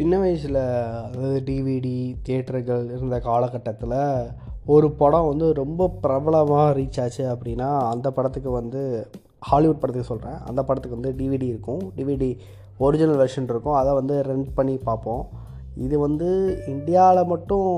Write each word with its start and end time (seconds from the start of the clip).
சின்ன 0.00 0.18
வயசில் 0.18 0.58
அதாவது 1.06 1.38
டிவிடி 1.46 1.96
தியேட்டர்கள் 2.26 2.84
இருந்த 2.94 3.16
காலகட்டத்தில் 3.26 3.92
ஒரு 4.74 4.90
படம் 5.00 5.26
வந்து 5.30 5.46
ரொம்ப 5.52 5.88
பிரபலமாக 6.04 6.68
ரீச் 6.78 7.00
ஆச்சு 7.02 7.24
அப்படின்னா 7.32 7.68
அந்த 7.90 8.06
படத்துக்கு 8.10 8.50
வந்து 8.50 8.82
ஹாலிவுட் 9.48 9.82
படத்துக்கு 9.82 10.10
சொல்கிறேன் 10.12 10.38
அந்த 10.48 10.60
படத்துக்கு 10.62 10.98
வந்து 10.98 11.12
டிவிடி 11.18 11.46
இருக்கும். 11.52 11.82
டிவிடி 11.96 12.30
ஒரிஜினல் 12.78 13.20
வெர்ஷன் 13.22 13.50
இருக்கும். 13.52 13.76
அதை 13.80 13.92
வந்து 13.92 14.16
ரெண்ட் 14.30 14.48
பண்ணி 14.54 14.76
பார்ப்போம். 14.88 15.22
இது 15.74 15.98
வந்து 15.98 16.30
இந்தியாவில் 16.74 17.30
மட்டும் 17.34 17.68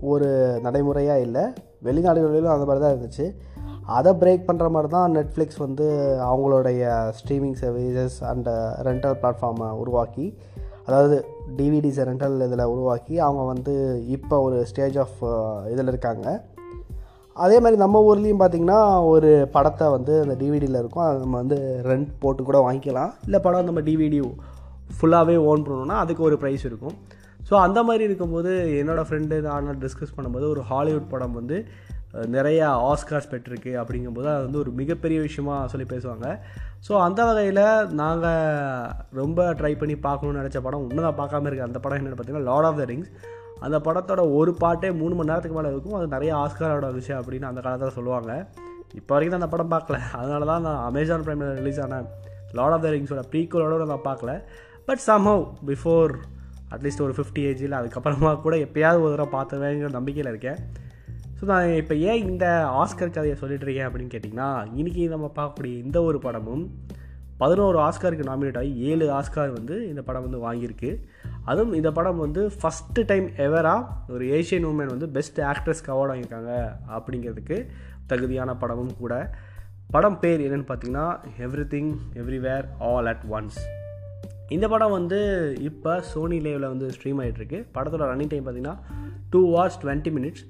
ஒரு 0.00 0.30
நடைமுறையாக 0.62 1.20
இல்லை. 1.20 1.44
வெளிநாடுகளிலும் 1.88 2.54
அந்த 2.56 2.64
மாதிரி 2.64 2.84
தான் 2.84 2.96
இருந்துச்சு. 2.96 3.28
அதை 3.98 4.12
பிரேக் 4.22 4.48
பண்ணுற 4.50 4.68
மாதிரி 4.70 4.92
தான் 4.98 5.16
நெட்ஃப்ளிக்ஸ் 5.16 5.64
வந்து 5.66 5.88
அவங்களுடைய 6.30 7.12
ஸ்ட்ரீமிங் 7.20 7.58
சர்வீசஸ் 7.64 8.18
அண்ட் 8.32 8.48
ரெண்டல் 8.88 9.18
பிளாட்ஃபார்மை 9.22 9.70
உருவாக்கி 9.72 10.28
அதாவது 10.88 11.16
டிவிடிஸ் 11.58 12.00
ரெண்டல் 12.08 12.36
இதில் 12.46 12.70
உருவாக்கி 12.72 13.14
அவங்க 13.26 13.42
வந்து 13.52 13.74
இப்போ 14.16 14.36
ஒரு 14.46 14.58
ஸ்டேஜ் 14.70 14.96
ஆஃப் 15.04 15.18
இதில் 15.72 15.92
இருக்காங்க. 15.92 16.26
அதே 17.44 17.56
மாதிரி 17.62 17.78
நம்ம 17.84 18.00
ஊர்லேயும் 18.08 18.42
பார்த்திங்கன்னா 18.42 18.80
ஒரு 19.14 19.30
படத்தை 19.54 19.86
வந்து 19.96 20.14
அந்த 20.24 20.34
டிவிடியில் 20.42 20.80
இருக்கும். 20.82 21.06
அதை 21.06 21.16
நம்ம 21.24 21.36
வந்து 21.42 21.58
ரெண்ட் 21.90 22.12
போட்டு 22.22 22.42
கூட 22.48 22.58
வாங்கிக்கலாம். 22.66 23.10
இல்லை 23.28 23.40
படம் 23.46 23.68
நம்ம 23.70 23.82
டிவிடி 23.88 24.20
ஃபுல்லாகவே 24.98 25.36
ஓன் 25.50 25.64
பண்ணணும்னா 25.66 25.98
அதுக்கு 26.04 26.22
ஒரு 26.28 26.38
ப்ரைஸ் 26.42 26.64
இருக்கும். 26.70 26.96
ஸோ 27.48 27.54
அந்த 27.64 27.80
மாதிரி 27.88 28.02
இருக்கும்போது 28.08 28.52
என்னோடய 28.80 29.06
ஃப்ரெண்டு 29.08 29.36
நான் 29.46 29.82
டிஸ்கஸ் 29.84 30.14
பண்ணும்போது 30.16 30.46
ஒரு 30.54 30.62
ஹாலிவுட் 30.70 31.12
படம் 31.12 31.36
வந்து 31.40 31.58
நிறையா 32.34 32.66
ஆஸ்கார்ஸ் 32.90 33.30
பெற்றிருக்கு 33.32 33.72
அப்படிங்கும்போது 33.82 34.28
அது 34.34 34.44
வந்து 34.46 34.60
ஒரு 34.62 34.70
மிகப்பெரிய 34.80 35.18
விஷயமா 35.26 35.54
சொல்லி 35.72 35.86
பேசுவாங்க. 35.94 36.26
ஸோ 36.86 36.92
அந்த 37.06 37.20
வகையில் 37.28 37.62
நாங்கள் 38.00 38.90
ரொம்ப 39.20 39.48
ட்ரை 39.60 39.72
பண்ணி 39.80 39.96
பார்க்கணுன்னு 40.06 40.40
நினச்ச 40.42 40.60
படம் 40.66 40.84
இன்னும் 40.90 41.06
நான் 41.08 41.20
பார்க்காம 41.22 41.48
இருக்கேன் 41.50 41.68
அந்த 41.68 41.80
படம் 41.84 41.98
என்னென்னு 41.98 42.18
பார்த்தீங்கன்னா 42.18 42.48
லார்ட் 42.50 42.68
ஆஃப் 42.68 42.78
த 42.82 42.86
ரிங்ஸ் 42.92 43.10
அந்த 43.66 43.76
படத்தோட 43.88 44.22
ஒரு 44.38 44.52
பாட்டே 44.62 44.88
மூணு 45.00 45.14
மணி 45.18 45.30
நேரத்துக்கு 45.30 45.58
மேலே 45.58 45.72
இருக்கும். 45.74 45.96
அது 45.98 46.06
நிறைய 46.14 46.32
ஆஸ்காரோட 46.42 46.88
விஷயம் 46.98 47.20
அப்படின்னு 47.20 47.48
அந்த 47.50 47.60
காலத்தில் 47.66 47.96
சொல்லுவாங்க. 47.98 48.32
இப்போ 49.00 49.12
வரைக்கும் 49.14 49.34
நான் 49.34 49.42
அந்த 49.42 49.50
படம் 49.54 49.72
பார்க்கல. 49.74 49.98
அதனால 50.20 50.44
தான் 50.52 50.64
நான் 50.68 50.80
அமேசான் 50.90 51.24
ப்ரைமில் 51.26 51.54
ரிலீஸ் 51.60 51.80
ஆன 51.84 52.00
லார்ட் 52.58 52.76
ஆஃப் 52.76 52.84
த 52.86 52.90
ரிங்ஸோட 52.96 53.22
ப்ரீக்குவலோட 53.32 53.86
நான் 53.92 54.06
பார்க்கல. 54.08 54.32
But 54.88 55.02
somehow 55.10 55.44
before 55.70 56.12
at least 56.74 57.04
ஒரு 57.06 57.14
ஃபிஃப்டி 57.18 57.42
ஏஜில் 57.50 57.78
அதுக்கப்புறமா 57.80 58.32
கூட 58.44 58.54
எப்போயாவது 58.66 59.04
ஒரு 59.06 59.14
தடவை 59.14 59.30
பார்த்துவேங்கிற 59.36 59.90
நம்பிக்கையில் 59.98 60.30
இருக்கேன். 60.32 60.60
ஸோ 61.40 61.44
நான் 61.44 61.70
இப்போ 61.72 61.94
ஏன் 61.94 62.22
இந்த 62.28 62.46
ஆஸ்கர் 62.82 63.10
கதையை 63.10 63.36
சொல்லிட்டு 63.36 63.66
இருக்கேன் 63.66 63.88
அப்படின்னு 63.88 64.12
கேட்டிங்கன்னா 64.12 64.46
இன்றைக்கி 64.80 65.08
நம்ம 65.08 65.26
பார்க்கக்கூடிய 65.36 65.74
இந்த 65.84 66.02
ஒரு 66.02 66.18
படமும் 66.18 66.62
பதினோரு 67.38 67.78
ஆஸ்காருக்கு 67.78 68.28
நாமினேட் 68.28 68.58
ஆகி 68.58 68.70
ஏழு 68.90 69.06
ஆஸ்கார் 69.10 69.52
வந்து 69.52 69.88
இந்த 69.88 70.02
படம் 70.02 70.24
வந்து 70.26 70.38
வாங்கியிருக்கு. 70.46 70.90
அதுவும் 71.44 71.72
இந்த 71.72 71.90
படம் 71.92 72.18
வந்து 72.18 72.50
ஃபஸ்ட்டு 72.60 73.04
டைம் 73.06 73.26
எவராக 73.36 74.12
ஒரு 74.12 74.26
ஏஷியன் 74.38 74.66
உமன் 74.66 74.92
வந்து 74.94 75.08
பெஸ்ட் 75.08 75.40
ஆக்ட்ரஸ்க்கு 75.40 75.92
அவார்டு 75.94 76.12
வாங்கியிருக்காங்க 76.12 76.52
அப்படிங்கிறதுக்கு 76.96 77.58
தகுதியான 78.06 78.54
படமும் 78.54 78.96
கூட. 78.98 79.14
படம் 79.90 80.20
பேர் 80.20 80.40
என்னென்னு 80.40 80.68
பார்த்தீங்கன்னா 80.68 81.06
everything 81.74 81.92
everywhere 82.14 82.66
all 82.78 83.06
at 83.06 83.26
once 83.30 83.58
இந்த 84.48 84.68
படம் 84.68 84.90
வந்து 84.90 85.18
இப்போ 85.62 86.00
சோனி 86.12 86.38
லேவில் 86.40 86.68
வந்து 86.68 86.88
ஸ்ட்ரீம் 86.88 87.20
ஆகிட்டுருக்கு 87.22 87.60
படத்தோட 87.74 88.04
ரன்னிங் 88.12 88.28
டைம் 88.28 88.46
பார்த்திங்கன்னா 88.46 88.78
டூ 89.30 89.40
ஹவர்ஸ் 89.52 89.78
டுவெண்ட்டி 89.84 90.12
மினிட்ஸ் 90.12 90.44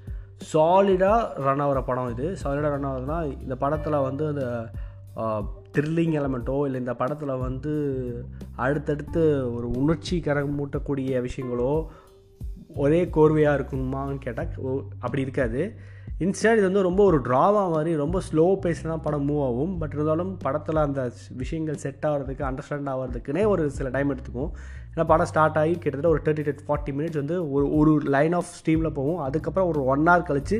சாலிடாக 0.53 1.33
ரன் 1.45 1.59
ஆகிற 1.59 1.81
படம் 1.81 2.09
இது. 2.09 2.37
சாலிடாக 2.43 2.73
ரன் 2.73 2.89
ஆகுதுன்னா 2.89 3.41
இந்த 3.41 3.55
படத்தில் 3.55 4.05
வந்து 4.07 4.27
அந்த 4.27 4.45
த்ரில்லிங் 5.73 6.15
எலமெண்ட்டோ 6.19 6.65
இல்லை 6.65 6.79
இந்த 6.79 6.93
படத்தில் 6.93 7.33
வந்து 7.37 7.73
அடுத்தடுத்து 8.55 9.53
ஒரு 9.55 9.71
உணர்ச்சி 9.71 10.21
கரமூட்டக்கூடிய 10.25 11.27
விஷயங்களோ 11.27 11.85
ஒரே 12.75 13.05
கோர்வையாக 13.05 13.57
இருக்குமான்னு 13.57 14.17
கேட்டால் 14.17 14.49
அப்படி 14.99 15.21
இருக்காது. 15.21 15.61
இன்ஸ்டாட் 16.25 16.59
இது 16.59 16.67
வந்து 16.67 16.83
ரொம்ப 16.87 17.01
ஒரு 17.09 17.17
ட்ராமா 17.25 17.63
மாதிரி 17.73 17.91
ரொம்ப 18.01 18.19
ஸ்லோ 18.27 18.45
பேஸில் 18.61 18.91
தான் 18.91 19.03
படம் 19.07 19.25
மூவ் 19.29 19.41
ஆகும். 19.47 19.73
பட் 19.81 19.93
இருந்தாலும் 19.95 20.31
படத்தில் 20.45 20.79
அந்த 20.85 21.01
விஷயங்கள் 21.41 21.77
செட் 21.83 22.05
ஆகிறதுக்கு 22.09 22.43
அண்டர்ஸ்டாண்ட் 22.47 22.89
ஆகிறதுக்குனே 22.93 23.43
ஒரு 23.51 23.63
சில 23.75 23.89
டைம் 23.95 24.11
எடுத்துக்கும் 24.13 24.49
ஏன்னா 24.93 25.05
படம் 25.11 25.29
ஸ்டார்ட் 25.31 25.59
ஆகி 25.61 25.73
கிட்டத்தட்ட 25.83 26.09
ஒரு 26.13 26.21
தேர்ட்டி 26.27 26.45
டு 26.47 26.65
ஃபார்ட்டி 26.69 26.95
மினிட்ஸ் 26.97 27.21
வந்து 27.21 27.37
ஒரு 27.55 27.65
ஒரு 27.79 27.93
லைன் 28.15 28.35
ஆஃப் 28.39 28.51
ஸ்ட்ரீமில் 28.59 28.95
போகும். 28.99 29.21
அதுக்கப்புறம் 29.27 29.69
ஒரு 29.73 29.81
ஒன் 29.93 30.05
ஹவர் 30.09 30.27
கழித்து 30.31 30.59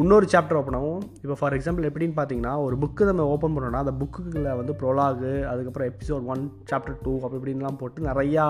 இன்னொரு 0.00 0.26
சாப்டர் 0.32 0.60
ஓப்பன் 0.60 0.78
ஆகும். 0.80 1.02
இப்போ 1.22 1.36
ஃபார் 1.42 1.54
எக்ஸாம்பிள் 1.58 1.88
எப்படின்னு 1.90 2.18
பார்த்தீங்கன்னா 2.18 2.56
ஒரு 2.66 2.76
புக்கு 2.82 3.10
நம்ம 3.10 3.28
ஓப்பன் 3.34 3.54
பண்ணோன்னா 3.56 3.84
அந்த 3.84 3.94
புக்குகளில் 4.02 4.58
வந்து 4.60 4.74
ப்ரொலாகு 4.82 5.32
அதுக்கப்புறம் 5.52 5.90
எபிசோட் 5.92 6.28
ஒன் 6.34 6.44
சாப்டர் 6.72 7.00
டூ 7.06 7.14
அப்படி 7.22 7.40
இப்படின்லாம் 7.40 7.80
போட்டு 7.82 8.10
நிறையா 8.10 8.44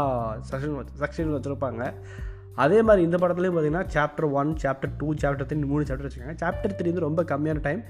செக்ஷன் 0.50 0.76
செக்ஷன் 1.04 1.36
வச்சுருப்பாங்க. 1.36 1.84
அதே 2.62 2.78
மாதிரி 2.86 3.02
இந்த 3.06 3.16
படத்துலேயும் 3.22 3.56
பார்த்தீங்கன்னா 3.56 3.86
chapter 3.94 4.26
one 4.40 4.50
chapter 4.62 4.92
two 5.00 5.08
chapter 5.22 5.48
three 5.50 5.58
மூணு 5.72 5.86
சாப்டர் 5.88 6.06
வச்சுருக்காங்க. 6.06 6.38
சாப்டர் 6.42 6.74
த்ரீ 6.78 6.88
வந்து 6.92 7.04
ரொம்ப 7.06 7.22
கம்மியான 7.32 7.62
டைம் 7.66 7.80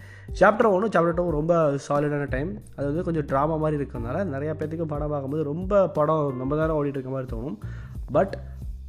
சாப்டர் 0.40 0.70
ஒன்றும் 0.74 0.92
சாப்டர் 0.94 1.18
டூ 1.18 1.24
ரொம்ப 1.38 1.54
சாலிடான 1.86 2.28
டைம் 2.36 2.50
அது 2.76 2.86
வந்து 2.90 3.06
கொஞ்சம் 3.08 3.26
ட்ராமா 3.32 3.56
மாதிரி 3.64 3.78
இருக்கிறதுனால 3.80 4.24
நிறையா 4.34 4.54
பேர்த்துக்கு 4.58 4.92
படம் 4.94 5.12
பார்க்கும்போது 5.14 5.44
ரொம்ப 5.52 5.82
படம் 5.98 6.22
ரொம்ப 6.42 6.56
தானே 6.56 6.76
ஓடிட்டு 6.78 6.98
இருக்க 6.98 7.12
மாதிரி 7.16 7.30
தோணும். 7.34 7.58
பட் 8.16 8.36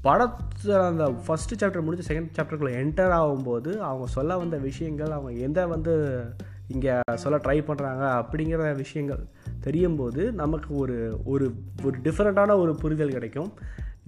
படத்தில் 0.01 0.75
அந்த 0.89 1.05
ஃபஸ்ட்டு 1.23 1.57
சாப்டர் 1.61 1.85
முடிச்சு 1.85 2.07
செகண்ட் 2.09 2.35
சாப்டருக்குள்ளே 2.35 2.77
என்டர் 2.81 3.15
ஆகும்போது 3.19 3.71
அவங்க 3.87 4.05
சொல்ல 4.17 4.37
வந்த 4.37 4.57
விஷயங்கள் 4.69 5.11
அவங்க 5.17 5.31
எந்த 5.47 5.67
வந்து 5.73 5.93
இங்கே 6.73 6.93
சொல்ல 7.23 7.37
ட்ரை 7.45 7.57
பண்ணுறாங்க 7.67 8.03
அப்படிங்கிற 8.19 8.71
விஷயங்கள் 8.75 9.21
தெரியும் 9.65 9.95
போது 9.95 10.21
நமக்கு 10.41 10.69
ஒரு 10.83 10.97
ஒரு 11.25 11.45
ஒரு 11.85 11.95
டிஃப்ரெண்ட்டான 12.03 12.57
ஒரு 12.63 12.73
புரிதல் 12.75 13.15
கிடைக்கும். 13.15 13.49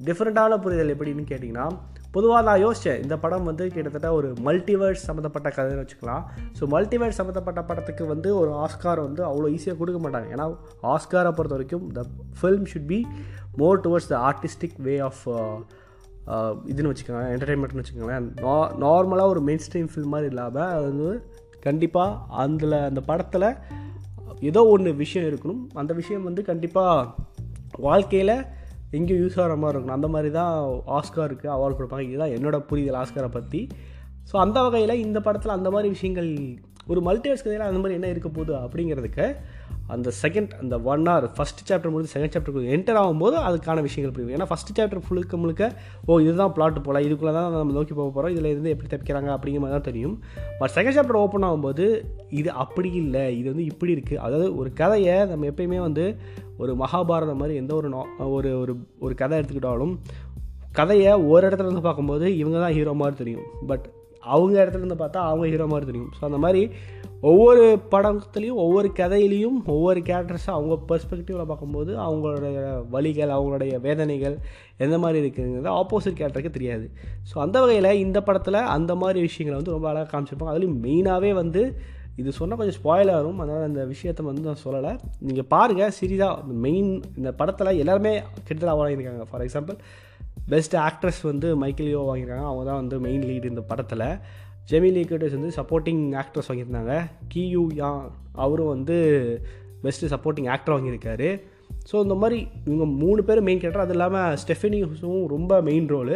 டிஃப்ரெண்ட்டான 0.08 0.58
புரிதல் 0.64 0.94
எப்படின்னு 0.94 1.24
கேட்டிங்கன்னா 1.32 1.66
பொதுவாக 2.16 2.42
நான் 2.48 2.62
யோசித்தேன் 2.64 3.02
இந்த 3.04 3.16
படம் 3.24 3.46
வந்து 3.50 3.66
கிட்டத்தட்ட 3.74 4.08
ஒரு 4.20 4.30
மல்டிவேர்ஸ் 4.48 5.04
சம்மந்தப்பட்ட 5.10 5.50
கதைன்னு 5.58 5.84
வச்சுக்கலாம். 5.84 6.24
ஸோ 6.58 6.64
மல்டிவேர்ஸ் 6.74 7.20
சம்மந்தப்பட்ட 7.20 7.62
படத்துக்கு 7.70 8.06
வந்து 8.14 8.30
ஒரு 8.40 8.52
ஆஸ்கார் 8.64 9.02
வந்து 9.08 9.22
அவ்வளோ 9.28 9.52
ஈஸியாக 9.58 9.78
கொடுக்க 9.82 10.00
மாட்டாங்க. 10.06 10.28
ஏன்னா 10.36 10.46
ஆஸ்காரை 10.94 11.32
பொறுத்த 11.38 11.58
வரைக்கும் 11.58 11.86
the 11.98 12.04
film 12.40 12.66
should 12.72 12.90
be 12.94 13.00
more 13.62 13.82
towards 13.86 14.10
the 14.14 14.18
artistic 14.30 14.78
way 14.88 14.96
of 15.10 15.24
இதுன்னு 16.72 16.92
வச்சுக்கோங்க 16.92 17.24
என்டர்டெயின்மெண்ட்னு 17.36 17.82
வச்சுக்கோங்களேன். 17.82 18.28
நா 18.46 18.56
நார்மலாக 18.86 19.34
ஒரு 19.34 19.44
மெயின் 19.50 19.64
ஸ்ட்ரீம் 19.68 19.92
ஃபில்ம் 19.94 20.14
மாதிரி 20.16 20.30
இல்லாமல் 20.34 20.72
அது 20.76 20.86
வந்து 20.92 21.12
கண்டிப்பாக 21.68 22.20
அதில் 22.44 22.78
அந்த 22.90 23.04
படத்தில் 23.10 23.48
ஏதோ 24.50 24.62
ஒன்று 24.74 24.92
விஷயம் 25.04 25.28
இருக்கணும். 25.32 25.62
அந்த 25.82 25.94
விஷயம் 26.00 26.28
வந்து 26.30 26.44
கண்டிப்பாக 26.50 27.08
வாழ்க்கையில் 27.88 28.36
எங்கேயும் 28.98 29.22
யூஸ் 29.24 29.40
ஆகிற 29.42 29.56
மாதிரி 29.56 29.76
இருக்கணும். 29.78 29.98
அந்த 30.00 30.08
மாதிரி 30.16 30.32
தான் 30.40 30.56
ஆஸ்காருக்கு 30.98 31.48
அவார்டு 31.56 31.78
கொடுப்பாங்க. 31.80 32.08
இதுதான் 32.10 32.36
என்னோடய 32.38 32.68
புரிதல் 32.72 33.00
ஆஸ்காரை 33.04 33.32
பற்றி 33.38 33.62
ஸோ 34.32 34.36
அந்த 34.38 34.58
வகையில் 34.62 35.02
இந்த 35.06 35.20
படத்தில் 35.22 35.58
அந்த 35.58 35.70
மாதிரி 35.72 35.88
விஷயங்கள் 35.90 36.30
ஒரு 36.88 37.02
மல்டிவர்ஸ் 37.02 37.44
கதையில் 37.44 37.62
அந்த 37.62 37.80
மாதிரி 37.80 37.94
என்ன 37.94 38.08
இருக்க 38.08 38.30
போகுது 38.30 38.54
அப்படிங்கிறதுக்கு 38.56 39.36
அந்த 39.88 40.12
செகண்ட் 40.24 40.52
அந்த 40.62 40.78
ஒன் 40.78 41.06
ஹவர் 41.08 41.26
ஃபஸ்ட் 41.36 41.70
சாப்டர் 41.70 41.90
முடிஞ்சு 41.90 42.14
செகண்ட் 42.16 42.34
சாப்டருக்கு 42.36 42.72
என்டர் 42.76 42.96
ஆகும்போது 42.96 43.36
அதுக்கான 43.48 43.82
விஷயங்கள் 43.82 44.14
புரியும் 44.16 44.34
ஏன்னா 44.38 44.48
ஃபஸ்ட் 44.50 44.80
சாப்டர் 44.80 45.04
ஃபுல்லுக்கு 45.08 45.38
முழுக்க 45.38 45.72
ஓ 46.06 46.20
இதுதான் 46.20 46.54
பிளாட் 46.56 46.82
போகலாம் 46.82 47.06
இதுக்குள்ளே 47.08 47.34
தான் 47.34 47.52
நம்ம 47.52 47.74
நோக்கி 47.74 47.94
போக 47.94 48.10
போகிறோம் 48.10 48.32
இதில் 48.32 48.46
இருந்து 48.46 48.70
எப்படி 48.70 48.90
தப்பிக்கிறாங்க 48.96 49.30
அப்படிங்கிற 49.36 49.60
மாதிரி 49.60 49.78
தான் 49.78 49.88
தெரியும். 49.92 50.22
பட் 50.60 50.72
செகண்ட் 50.76 50.98
சாப்டர் 50.98 51.16
ஓப்பன் 51.16 51.42
ஆகும்போது 51.42 52.04
இது 52.30 52.52
அப்படி 52.52 52.92
இல்லை 52.92 53.38
இது 53.38 53.50
வந்து 53.50 53.66
இப்படி 53.66 53.96
இருக்குது 53.96 54.18
அதாவது 54.18 54.56
ஒரு 54.56 54.74
கதையை 54.74 55.26
நம்ம 55.26 55.46
எப்பயுமே 55.46 55.80
வந்து 55.80 56.18
ஒரு 56.58 56.76
மகாபாரதம் 56.76 57.36
மாதிரி 57.36 57.56
எந்த 57.56 57.76
ஒரு 57.76 57.90
ஒரு 58.20 58.58
ஒரு 58.60 58.76
ஒரு 59.00 59.16
கதை 59.16 59.40
எடுத்துக்கிட்டாலும் 59.40 59.98
கதையை 60.72 61.14
ஒரு 61.14 61.48
இடத்துல 61.48 61.62
இருந்து 61.62 61.82
பார்க்கும்போது 61.82 62.38
இவங்க 62.38 62.60
தான் 62.60 62.74
ஹீரோ 62.74 62.94
மாதிரி 62.94 63.18
தெரியும். 63.18 63.46
பட் 63.68 63.88
அவங்க 64.34 64.56
இடத்துல 64.62 64.84
இருந்து 64.84 64.98
பார்த்தா 65.04 65.20
அவங்க 65.30 65.46
ஹீரோ 65.52 65.68
மாதிரி 65.74 65.90
தெரியும். 65.92 66.12
ஸோ 66.18 66.22
அந்த 66.30 66.40
மாதிரி 66.46 66.62
ஒவ்வொரு 67.30 67.64
படத்துலேயும் 67.94 68.60
ஒவ்வொரு 68.66 68.90
கதையிலையும் 69.00 69.58
ஒவ்வொரு 69.74 70.00
கேரக்டர்ஸும் 70.10 70.56
அவங்க 70.58 70.76
பெர்ஸ்பெக்டிவில் 70.90 71.50
பார்க்கும்போது 71.52 71.92
அவங்களுடைய 72.06 72.60
வழிகள் 72.96 73.34
அவங்களுடைய 73.38 73.74
வேதனைகள் 73.88 74.36
எந்த 74.86 74.98
மாதிரி 75.04 75.20
இருக்குங்கிறது 75.24 75.72
ஆப்போசிட் 75.82 76.20
கேரக்டருக்கு 76.20 76.58
தெரியாது. 76.58 76.86
ஸோ 77.32 77.38
அந்த 77.46 77.58
வகையில் 77.64 78.00
இந்த 78.06 78.22
படத்தில் 78.30 78.60
அந்த 78.76 78.96
மாதிரி 79.04 79.22
விஷயங்களை 79.28 79.58
வந்து 79.60 79.76
ரொம்ப 79.78 79.90
அழகாக 79.94 80.10
காமிச்சிருப்பாங்க. 80.14 80.54
அதுலேயும் 80.56 80.80
மெயினாகவே 80.88 81.34
வந்து 81.42 81.64
இது 82.22 82.32
சொன்னால் 82.38 82.60
கொஞ்சம் 82.60 82.78
ஸ்பாயில் 82.80 83.12
ஆகும் 83.18 83.40
அதனால் 83.42 83.68
அந்த 83.68 83.84
விஷயத்தை 83.92 84.24
வந்து 84.30 84.42
நான் 84.48 84.64
சொல்லலை. 84.64 84.92
நீங்கள் 85.28 85.48
பாருங்கள் 85.54 85.94
சீரியஸாக 86.00 86.56
மெயின் 86.66 86.90
இந்த 87.20 87.30
படத்தில் 87.42 87.80
எல்லாருமே 87.84 88.12
கிட்டத்தட்ட 88.48 88.74
வாங்கியிருக்காங்க 88.80 89.26
ஃபார் 89.30 89.46
எக்ஸாம்பிள் 89.46 89.78
பெஸ்ட் 90.54 90.76
ஆக்ட்ரஸ் 90.88 91.22
வந்து 91.32 91.48
மைக்கேலியோ 91.64 92.02
வாங்கியிருக்காங்க. 92.10 92.48
அவங்க 92.52 92.64
தான் 92.70 92.82
வந்து 92.82 92.98
மெயின் 93.06 93.26
லீடு 93.30 93.52
இந்த 93.54 93.64
படத்தில். 93.72 94.08
ஜெமிலி 94.72 95.04
கர்டஸ் 95.10 95.38
வந்து 95.38 95.54
சப்போர்ட்டிங் 95.60 96.04
ஆக்ட்ரஸ் 96.22 96.50
வாங்கியிருந்தாங்க. 96.50 96.96
கியூ 97.34 97.64
யா 97.80 97.92
அவரும் 98.44 98.74
வந்து 98.76 98.98
பெஸ்ட்டு 99.86 100.12
சப்போர்ட்டிங் 100.14 100.50
ஆக்டர் 100.56 100.76
வாங்கியிருக்காரு. 100.76 101.30
ஸோ 101.90 101.96
இந்த 102.06 102.16
மாதிரி 102.22 102.40
இவங்க 102.68 102.86
மூணு 103.04 103.22
பேரும் 103.28 103.46
மெயின் 103.48 103.62
கேரக்டர் 103.62 103.86
அது 103.86 103.96
இல்லாமல் 103.96 104.36
ஸ்டெஃபினிஸும் 104.42 105.24
ரொம்ப 105.34 105.62
மெயின் 105.70 105.88
ரோலு 105.94 106.16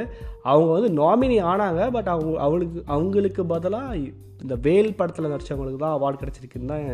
அவங்க 0.51 0.69
வந்து 0.77 0.89
நாமினி 1.01 1.37
ஆனாங்க. 1.51 1.81
பட் 1.95 2.09
அவங்க 2.13 2.33
அவளுக்கு 2.47 2.81
அவங்களுக்கு 2.95 3.43
பதிலாக 3.53 4.01
இந்த 4.43 4.55
வேல் 4.65 4.97
படத்தில் 4.99 5.31
நடித்தவங்களுக்கு 5.33 5.81
தான் 5.83 5.95
அவார்டு 5.97 6.21
கிடச்சிருக்குன்னு 6.21 6.71
தான் 6.73 6.85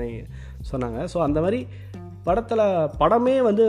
சொன்னாங்க. 0.71 0.99
ஸோ 1.13 1.19
அந்த 1.27 1.39
மாதிரி 1.45 1.59
படத்தில் 2.27 2.65
படமே 3.01 3.35
வந்து 3.49 3.65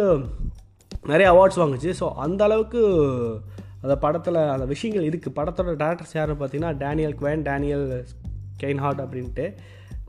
நிறைய 1.12 1.28
அவார்ட்ஸ் 1.34 1.60
வாங்குச்சு. 1.62 1.92
ஸோ 2.00 2.08
அந்த 2.26 2.40
அளவுக்கு 2.48 2.82
அந்த 3.82 3.94
படத்தில் 4.04 4.40
அந்த 4.54 4.66
விஷயங்கள் 4.74 5.06
இருக்குது 5.10 5.36
படத்தோட 5.38 5.74
டேரக்டர்ஸ் 5.84 6.16
யாருன்னு 6.18 6.40
பார்த்தீங்கன்னா 6.40 6.72
டேனியல் 6.84 7.16
குவேன் 7.20 7.44
டேனியல் 7.50 7.86
கெயின்ஹார்ட் 8.62 9.02
அப்படின்ட்டு. 9.04 9.46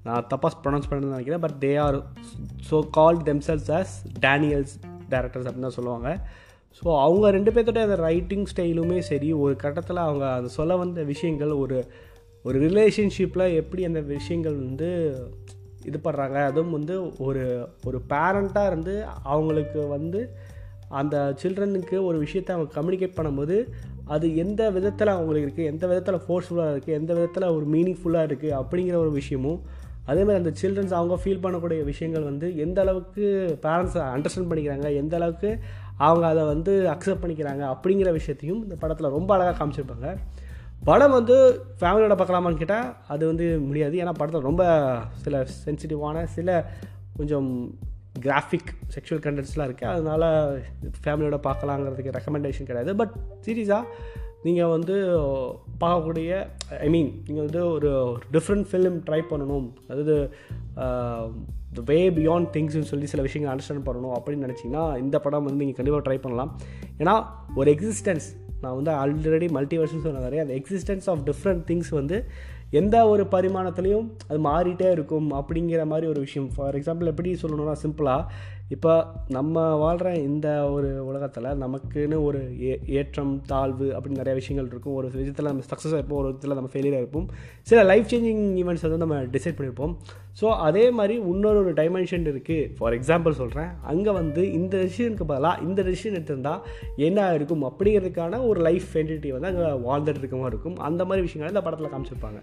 நான் 0.08 0.26
தப்பாக 0.32 0.60
ப்ரொனவுன்ஸ் 0.64 0.90
பண்ணணும்னு 0.90 1.16
நினைக்கிறேன் 1.16 1.44
but 1.46 1.58
they 1.66 1.72
are 1.86 1.98
so 2.70 2.80
called 2.98 3.24
themselves 3.30 3.70
as 3.80 3.94
Daniels 4.26 4.74
directors 5.14 5.48
அப்படின்னு 5.48 5.68
தான் 5.70 5.78
சொல்லுவாங்க. 5.80 6.10
ஸோ 6.80 6.88
அவங்க 7.06 7.26
ரெண்டு 7.38 7.52
பேர்த்தோட 7.52 7.82
அந்த 7.88 7.98
ரைட்டிங் 8.08 8.46
ஸ்டைலுமே 8.52 9.00
சரி 9.10 9.30
ஒரு 9.44 9.56
கட்டத்தில் 9.56 10.06
அவங்க 10.08 10.26
அந்த 10.38 10.50
சொல்ல 10.58 10.76
வந்த 10.76 11.04
விஷயங்கள் 11.12 11.52
ஒரு 11.64 11.78
ஒரு 12.46 12.58
ரிலேஷன்ஷிப்பில் 12.68 13.46
எப்படி 13.60 13.82
அந்த 13.90 14.02
விஷயங்கள் 14.16 14.56
வந்து 14.66 14.90
இது 15.90 15.98
பண்ணுறாங்க 16.04 16.38
அதுவும் 16.50 16.76
வந்து 16.78 16.96
ஒரு 17.26 17.44
ஒரு 17.86 17.98
பேரண்ட்டாக 18.10 18.70
இருந்து 18.72 18.94
அவங்களுக்கு 19.34 19.82
வந்து 19.88 20.22
அந்த 21.00 21.16
சில்ட்ரனுக்கு 21.42 21.98
ஒரு 22.10 22.18
விஷயத்தை 22.26 22.52
அவங்க 22.56 22.72
கம்யூனிகேட் 22.78 23.18
பண்ணும்போது 23.20 23.58
அது 24.14 24.28
எந்த 24.36 24.62
விதத்தில் 24.76 25.16
அவங்களுக்கு 25.16 25.48
இருக்குது 25.48 25.70
எந்த 25.74 25.84
விதத்தில் 25.88 26.24
ஃபோர்ஸ்ஃபுல்லாக 26.26 26.74
இருக்குது 26.74 26.98
எந்த 27.00 27.12
விதத்தில் 27.18 27.54
ஒரு 27.56 27.66
மீனிங்ஃபுல்லாக 27.76 28.28
இருக்குது 28.30 28.56
அப்படிங்கிற 28.62 28.98
ஒரு 29.04 29.12
விஷயமும் 29.20 29.60
அதேமாதிரி 30.10 30.40
அந்த 30.42 30.52
சில்ட்ரன்ஸ் 30.62 30.96
அவங்க 31.00 31.16
ஃபீல் 31.22 31.44
பண்ணக்கூடிய 31.44 31.82
விஷயங்கள் 31.92 32.26
வந்து 32.30 32.48
எந்த 32.64 32.80
அளவுக்கு 32.82 33.24
பேரண்ட்ஸ் 33.66 33.98
அண்டர்ஸ்டாண்ட் 34.16 34.50
பண்ணிக்கிறாங்க 34.50 34.88
எந்த 35.02 35.14
அளவுக்கு 35.20 35.50
அவங்க 36.06 36.26
அதை 36.34 36.44
வந்து 36.54 36.74
அக்செப்ட் 36.94 37.24
பண்ணிக்கிறாங்க 37.24 37.64
அப்படிங்கிற 37.74 38.12
விஷயத்தையும் 38.20 38.62
இந்த 38.66 38.76
படத்தில் 38.82 39.16
ரொம்ப 39.18 39.32
அழகாக 39.36 39.56
காமிச்சிருப்பாங்க. 39.60 40.10
படம் 40.90 41.16
வந்து 41.18 41.36
ஃபேமிலியோட 41.80 42.16
பார்க்கலாமான்னு 42.20 42.62
கேட்டால் 42.62 42.90
அது 43.14 43.24
வந்து 43.32 43.46
முடியாது. 43.68 43.96
ஏன்னா 44.02 44.14
படத்தில் 44.20 44.48
ரொம்ப 44.50 44.64
சில 45.26 45.46
சென்சிட்டிவான 45.66 46.24
சில 46.36 46.50
கொஞ்சம் 47.18 47.50
கிராஃபிக் 48.20 48.72
செக்ஷுவல் 48.96 49.24
கண்டென்ட்ஸ்லாம் 49.26 49.68
இருக்குது 49.70 49.94
அதனால் 49.94 50.28
ஃபேமிலியோட 51.04 51.38
பார்க்கலாங்கிறதுக்கு 51.48 52.16
ரெக்கமெண்டேஷன் 52.18 52.70
கிடையாது. 52.70 52.96
பட் 52.96 53.16
சீரியஸாக 53.46 53.84
நீங்கள் 54.44 54.72
வந்து 54.76 54.96
பார்க்கக்கூடிய 55.80 56.32
ஐ 56.80 56.90
மீன் 56.90 57.12
நீங்கள் 57.28 57.46
வந்து 57.46 57.62
ஒரு 57.72 57.92
டிஃப்ரெண்ட் 58.32 58.68
ஃபிலிம் 58.72 58.98
ட்ரை 59.10 59.22
பண்ணணும். 59.32 59.68
அதாவது 59.88 60.16
வே 61.82 62.10
பியாண்ட் 62.10 62.50
திங்ஸ்னு 62.54 62.82
சொல்லி 62.82 63.06
சில 63.06 63.22
விஷயங்கள் 63.22 63.56
அண்டர்ஸ்டாண்ட் 63.56 63.88
பண்ணணும் 63.88 64.14
அப்படின்னு 64.16 64.46
நினச்சிங்கன்னா 64.46 64.98
இந்த 64.98 65.20
படம் 65.20 65.44
வந்து 65.44 65.66
நீங்கள் 65.66 65.86
கண்டிப்பாக 65.86 66.14
ட்ரை 66.14 66.22
பண்ணலாம். 66.22 66.60
ஏன்னா 66.98 67.24
ஒரு 67.56 67.72
எக்ஸிஸ்டன்ஸ் 67.72 68.42
நான் 68.62 68.84
வந்து 68.84 68.92
ஆல்ரெடி 68.92 69.44
மல்டிவர்ஸ்னு 69.44 70.02
சொன்ன 70.02 70.20
நிறைய 70.20 70.42
அந்த 70.42 70.54
எக்ஸிஸ்டன்ஸ் 70.54 71.10
ஆஃப் 71.10 71.20
டிஃப்ரெண்ட் 71.26 71.64
திங்ஸ் 71.72 71.90
வந்து 71.90 72.26
எந்த 72.70 73.08
ஒரு 73.08 73.24
பரிமாணத்துலேயும் 73.24 74.12
அது 74.28 74.40
மாறிட்டே 74.46 74.92
இருக்கும் 74.92 75.32
அப்படிங்கிற 75.32 75.86
மாதிரி 75.86 76.08
ஒரு 76.08 76.20
விஷயம். 76.20 76.50
ஃபார் 76.56 76.76
எக்ஸாம்பிள் 76.80 77.06
எப்படி 77.06 77.38
சொல்லணும்னா 77.42 77.76
சிம்பிளாக 77.84 78.26
இப்போ 78.74 78.92
நம்ம 79.36 79.64
வாழ்கிற 79.82 80.10
இந்த 80.28 80.48
ஒரு 80.76 80.90
உலகத்தில் 81.10 81.48
நமக்குன்னு 81.64 82.18
ஒரு 82.28 82.40
ஏ 82.68 82.74
ஏற்றம் 83.00 83.34
தாழ்வு 83.52 83.88
அப்படின்னு 83.96 84.22
நிறைய 84.22 84.36
விஷயங்கள் 84.40 84.70
இருக்கும். 84.72 84.96
ஒரு 85.00 85.08
விஷயத்தில் 85.16 85.50
நம்ம 85.50 85.66
சக்ஸஸ் 85.72 85.96
இருப்போம் 85.98 86.20
ஒரு 86.22 86.30
விதத்தில் 86.30 86.58
நம்ம 86.60 86.72
ஃபெயிலியர் 86.74 87.02
இருப்போம். 87.02 87.28
சில 87.70 87.80
லைஃப் 87.92 88.10
சேஞ்சிங் 88.12 88.44
ஈவெண்ட்ஸ் 88.62 88.86
வந்து 88.88 89.02
நம்ம 89.06 89.18
டிசைட் 89.36 89.58
பண்ணியிருப்போம் 89.58 89.96
ஸோ 90.42 90.48
அதே 90.68 90.86
மாதிரி 90.98 91.16
இன்னொரு 91.32 91.60
ஒரு 91.64 91.72
டைமென்ஷன் 91.80 92.28
இருக்குது 92.32 92.70
ஃபார் 92.78 92.96
எக்ஸாம்பிள் 93.00 93.40
சொல்கிறேன் 93.42 93.72
அங்கே 93.92 94.12
வந்து 94.20 94.44
இந்த 94.60 94.74
டெசிஷனுக்கு 94.84 95.28
பதிலாக 95.32 95.64
இந்த 95.68 95.80
டெசிஷன் 95.90 96.18
எடுத்திருந்தால் 96.20 96.62
என்ன 97.08 97.30
இருக்கும் 97.38 97.66
அப்படிங்கிறதுக்கான 97.70 98.40
ஒரு 98.52 98.62
லைஃப் 98.70 98.92
என்டிட்டி 99.02 99.32
வந்து 99.36 99.52
அங்கே 99.52 99.68
வாழ்ந்துட்டு 99.88 100.22
இருக்க 100.24 100.38
மாதிரி 100.42 100.56
இருக்கும். 100.56 100.80
அந்த 100.90 101.02
மாதிரி 101.10 101.26
விஷயங்கள் 101.28 101.54
இந்த 101.56 101.64
படத்தில் 101.68 101.94
காமிச்சிருப்பாங்க. 101.94 102.42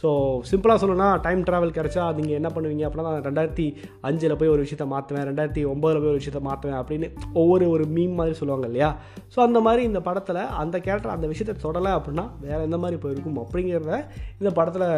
ஸோ 0.00 0.08
சிம்பிளாக 0.50 0.78
சொல்லணும்னா 0.80 1.08
டைம் 1.24 1.42
ட்ராவல் 1.48 1.74
கிடச்சா 1.76 2.04
நீங்கள் 2.16 2.38
என்ன 2.38 2.48
பண்ணுவீங்க 2.54 2.84
அப்படின்னா 2.86 3.12
நான் 3.16 3.26
ரெண்டாயிரத்தி 3.28 3.66
அஞ்சில் 4.08 4.36
போய் 4.40 4.52
ஒரு 4.54 4.64
விஷயத்தை 4.64 4.86
மாற்றுவேன் 4.92 5.26
ரெண்டாயிரத்தி 5.28 5.62
ஒம்பதில் 5.72 6.00
போய் 6.02 6.12
ஒரு 6.12 6.20
விஷயத்த 6.20 6.40
மாற்றுவேன் 6.48 6.78
அப்படின்னு 6.80 7.08
ஒவ்வொரு 7.42 7.64
ஒரு 7.74 7.84
மீம் 7.96 8.14
மாதிரி 8.20 8.34
சொல்லுவாங்க 8.40 8.66
இல்லையா? 8.70 8.90
ஸோ 9.34 9.40
அந்த 9.46 9.60
மாதிரி 9.66 9.82
இந்த 9.90 10.00
படத்தில் 10.08 10.40
அந்த 10.62 10.76
கேரக்டர் 10.86 11.14
அந்த 11.16 11.28
விஷயத்தை 11.32 11.54
தொடலை 11.64 11.92
அப்படின்னா 11.98 12.24
வேறு 12.46 12.66
எந்த 12.68 12.78
மாதிரி 12.84 12.98
போயிருக்கும் 13.04 13.38
அப்படிங்கிறத 13.44 14.00
இந்த 14.40 14.52
படத்தில் 14.60 14.88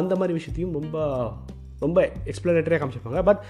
அந்த 0.00 0.12
மாதிரி 0.20 0.36
விஷயத்தையும் 0.38 0.76
ரொம்ப 0.80 1.06
ரொம்ப 1.84 2.00
எக்ஸ்பிளனேட்டரியாக 2.30 2.80
காமிச்சிருப்பாங்க. 2.82 3.22
பட் 3.30 3.40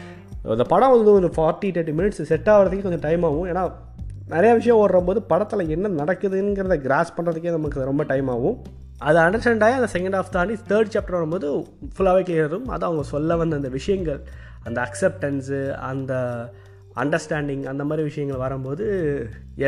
இந்த 0.55 0.65
படம் 0.73 0.95
வந்து 0.95 1.13
ஒரு 1.19 1.29
ஃபார்ட்டி 1.37 1.69
தேர்ட்டி 1.77 1.95
மினிட்ஸ் 1.99 2.31
செட் 2.31 2.49
ஆகிறதுக்கு 2.55 2.87
கொஞ்சம் 2.87 3.05
டைம் 3.09 3.27
ஆகும். 3.29 3.47
ஏன்னா 3.53 3.63
நிறைய 4.33 4.53
விஷயம் 4.61 4.81
ஓடுறம்போது 4.83 5.21
படத்தில் 5.33 5.71
என்ன 5.75 5.93
நடக்குதுங்கிறத 6.01 6.77
கிராஸ் 6.87 7.15
பண்ணுறதுக்கே 7.17 7.55
நமக்கு 7.57 7.89
ரொம்ப 7.91 8.05
டைம் 8.13 8.29
ஆகும். 8.35 8.57
அது 9.09 9.19
அண்டர்ஸ்டாண்ட் 9.23 9.65
ஆகி 9.65 9.77
அந்த 9.79 9.89
செகண்ட் 9.95 10.17
ஆஃப் 10.19 10.33
தாண்டி 10.37 10.55
தேர்ட் 10.69 10.93
சாப்டர் 10.95 11.17
வரும்போது 11.19 11.49
ஃபுல்லாகவே 11.95 12.23
கிளியர் 12.29 12.47
ஆகும் 12.49 12.69
அது 12.75 12.85
அவங்க 12.89 13.03
சொல்ல 13.13 13.37
வந்த 13.41 13.57
அந்த 13.61 13.71
விஷயங்கள் 13.79 14.21
அந்த 14.69 14.79
அக்செப்டன்ஸு 14.87 15.61
அந்த 15.91 16.13
அண்டர்ஸ்டாண்டிங் 17.03 17.65
அந்த 17.71 17.83
மாதிரி 17.89 18.03
விஷயங்கள் 18.09 18.43
வரும்போது 18.43 18.85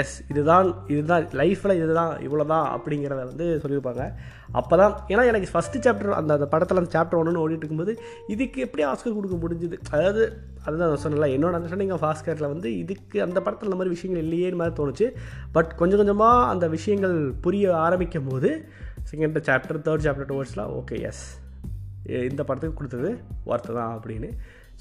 எஸ் 0.00 0.14
இதுதான் 0.30 0.68
இதுதான் 0.92 1.24
லைஃப்பில் 1.40 1.74
இதுதான் 1.80 2.12
இவ்வளோ 2.26 2.44
தான் 2.52 2.66
அப்படிங்கிறத 2.76 3.22
வந்து 3.30 3.46
சொல்லியிருப்பாங்க. 3.62 4.04
அப்போ 4.58 4.74
தான் 4.80 4.94
ஏன்னா 5.12 5.24
எனக்கு 5.30 5.48
ஃபஸ்ட்டு 5.52 5.82
சாப்டர் 5.86 6.14
அந்த 6.20 6.32
அந்த 6.38 6.46
படத்தில் 6.52 6.80
அந்த 6.82 6.92
சாப்டர் 6.94 7.18
ஒன்றுன்னு 7.18 7.42
ஓடிட்டு 7.42 7.64
இருக்கும்போது 7.64 7.94
இதுக்கு 8.34 8.58
எப்படி 8.66 8.84
ஆஸ்கர் 8.90 9.16
கொடுக்க 9.18 9.36
முடிஞ்சுது? 9.42 9.78
அதாவது 9.94 10.22
அதுதான் 10.66 11.02
சொன்னல 11.04 11.28
என்னோட 11.34 11.58
அண்டர்ஸ்டாண்டிங் 11.58 11.92
ஆஃப் 11.96 12.06
ஆஸ்கரில் 12.10 12.52
வந்து 12.54 12.70
இதுக்கு 12.82 13.18
அந்த 13.26 13.38
படத்தில் 13.46 13.70
அந்த 13.70 13.78
மாதிரி 13.80 13.94
விஷயங்கள் 13.96 14.24
இல்லையேன்னு 14.26 14.60
மாதிரி 14.60 14.76
தோணுச்சு. 14.80 15.08
பட் 15.56 15.72
கொஞ்சம் 15.82 16.00
கொஞ்சமாக 16.02 16.46
அந்த 16.52 16.68
விஷயங்கள் 16.76 17.18
புரிய 17.46 17.74
ஆரம்பிக்கும் 17.86 18.30
போது 18.30 18.52
செகண்ட் 19.10 19.40
சாப்டர் 19.50 19.80
தேர்ட் 19.88 20.06
சாப்டர் 20.06 20.30
டுவர்ட்ஸ்லாம் 20.32 20.72
ஓகே 20.80 20.98
எஸ் 21.10 21.26
இந்த 22.30 22.42
படத்துக்கு 22.48 22.78
கொடுத்தது 22.80 23.10
ஒர்த்து 23.52 23.72
தான் 23.80 23.94
அப்படின்னு 23.96 24.30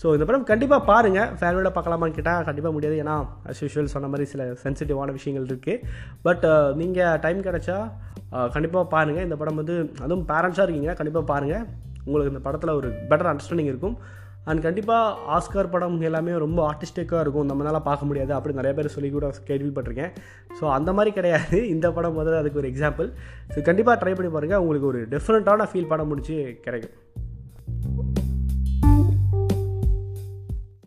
ஸோ 0.01 0.07
இந்த 0.15 0.25
படம் 0.29 0.47
கண்டிப்பாக 0.49 0.81
பாருங்கள் 0.89 1.29
ஃபேமிலியோட 1.37 1.69
பார்க்கலாமான்னு 1.75 2.17
கேட்டால் 2.17 2.43
கண்டிப்பாக 2.47 2.73
முடியாது. 2.75 2.97
ஏன்னா 3.03 3.15
அஸ் 3.51 3.61
யூஷுவல் 3.63 3.93
சொன்ன 3.93 4.09
மாதிரி 4.11 4.25
சில 4.33 4.43
சென்சிட்டிவான 4.63 5.13
விஷயங்கள் 5.17 5.47
இருக்குது 5.51 5.81
பட் 6.25 6.45
uh, 6.51 6.67
நீங்கள் 6.81 7.17
டைம் 7.23 7.39
கிடச்சா 7.47 7.77
uh, 8.35 8.47
கண்டிப்பாக 8.55 8.85
பாருங்கள் 8.93 9.25
இந்த 9.27 9.37
படம் 9.41 9.59
வந்து 9.61 9.75
அதுவும் 10.05 10.25
பேரண்ட்ஸாக 10.31 10.65
இருக்கீங்க 10.67 10.93
கண்டிப்பாக 10.99 11.25
பாருங்கள் 11.33 11.65
உங்களுக்கு 12.05 12.33
இந்த 12.33 12.43
படத்தில் 12.47 12.77
ஒரு 12.79 12.89
பெட்டர் 13.09 13.29
அண்டர்ஸ்டாண்டிங் 13.31 13.71
இருக்கும். 13.73 13.97
அண்ட் 14.51 14.61
கண்டிப்பாக 14.65 15.33
ஆஸ்கார் 15.37 15.71
படம் 15.73 15.97
எல்லாமே 16.09 16.33
ரொம்ப 16.45 16.59
ஆர்டிஸ்டிக்காக 16.67 17.23
இருக்கும். 17.25 17.49
நம்மளால் 17.51 17.85
பார்க்க 17.89 18.09
முடியாது. 18.09 18.31
அப்படி 18.35 18.53
நிறைய 18.59 18.73
பேர் 18.77 18.93
சொல்லி 18.93 19.09
கூட 19.15 19.31
கேள்விப்பட்டிருக்கேன். 19.49 20.13
ஸோ 20.59 20.63
அந்த 20.77 20.91
மாதிரி 20.99 21.13
கிடையாது. 21.17 21.57
இந்த 21.73 21.89
படம் 21.97 22.17
முதல்ல 22.19 22.43
அதுக்கு 22.43 22.61
ஒரு 22.63 22.71
எக்ஸாம்பிள் 22.73 23.09
ஸோ 23.55 23.65
கண்டிப்பாக 23.69 23.97
ட்ரை 24.03 24.13
பண்ணி 24.19 24.31
பாருங்கள் 24.37 24.63
உங்களுக்கு 24.65 24.91
ஒரு 24.93 25.01
டிஃப்ரெண்ட்டான 25.15 25.67
ஃபீல் 25.73 25.91
படம் 25.93 26.11
முடிச்சு 26.13 26.37
கிடைக்கும். 26.67 26.95